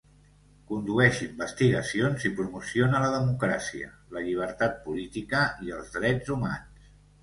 Condueix 0.69 1.19
investigacions 1.25 2.25
i 2.31 2.33
promociona 2.41 3.03
la 3.05 3.13
democràcia, 3.19 3.93
la 4.17 4.27
llibertat 4.27 4.85
política 4.91 5.49
i 5.71 5.81
els 5.81 5.99
drets 6.01 6.39
humans. 6.41 6.87